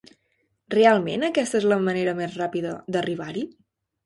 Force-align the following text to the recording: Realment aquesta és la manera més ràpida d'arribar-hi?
Realment 0.75 1.25
aquesta 1.27 1.59
és 1.59 1.67
la 1.73 1.77
manera 1.89 2.17
més 2.21 2.39
ràpida 2.43 2.73
d'arribar-hi? 2.97 3.47